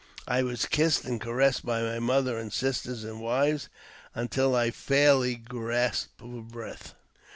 * 0.19 0.21
I 0.27 0.41
was 0.41 0.65
kissed 0.65 1.05
and 1.05 1.21
caressed 1.21 1.63
by 1.63 1.83
my 1.83 1.99
mother, 1.99 2.49
sisters, 2.49 3.03
and 3.03 3.21
wives 3.21 3.69
until 4.15 4.55
I 4.55 4.71
fairly 4.71 5.35
gasped 5.35 6.13
for 6.19 6.41
breath. 6.41 6.95